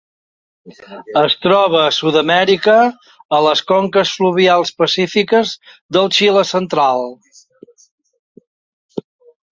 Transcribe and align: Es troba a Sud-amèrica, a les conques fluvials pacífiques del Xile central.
Es 1.23 1.35
troba 1.41 1.81
a 1.89 1.91
Sud-amèrica, 1.97 2.77
a 3.39 3.43
les 3.49 3.61
conques 3.73 4.15
fluvials 4.21 4.73
pacífiques 4.81 5.55
del 5.99 6.09
Xile 6.21 6.47
central. 6.57 7.07